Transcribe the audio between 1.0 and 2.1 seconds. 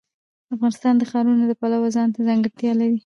ښارونه د پلوه